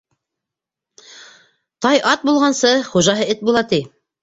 Тай 1.87 2.01
ат 2.13 2.27
булғансы, 2.31 2.73
хужаһы 2.91 3.31
эт 3.37 3.47
була, 3.49 3.67
ти. 3.75 3.83